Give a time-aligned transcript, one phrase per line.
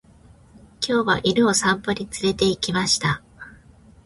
[0.83, 3.21] 今日は犬を散歩に連れて行きました。